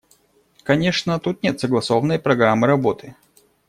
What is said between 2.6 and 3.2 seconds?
работы.